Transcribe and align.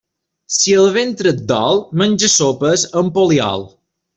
Si 0.59 0.73
el 0.83 0.87
ventre 0.95 1.33
et 1.35 1.43
dol, 1.53 1.83
menja 2.03 2.33
sopes 2.39 2.89
amb 3.03 3.17
poliol. 3.19 3.71